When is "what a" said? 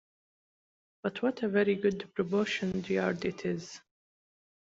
1.21-1.47